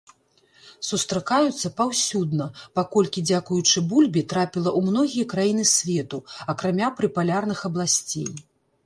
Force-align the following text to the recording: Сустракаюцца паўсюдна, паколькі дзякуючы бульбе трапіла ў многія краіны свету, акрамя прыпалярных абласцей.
Сустракаюцца 0.91 1.67
паўсюдна, 1.81 2.47
паколькі 2.79 3.23
дзякуючы 3.31 3.83
бульбе 3.91 4.23
трапіла 4.33 4.69
ў 4.77 4.95
многія 4.95 5.25
краіны 5.35 5.67
свету, 5.75 6.17
акрамя 6.55 6.89
прыпалярных 7.03 7.59
абласцей. 7.71 8.27